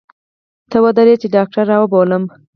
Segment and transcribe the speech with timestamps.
[0.69, 2.23] ته ودرې چې ډاکتر راوبولم.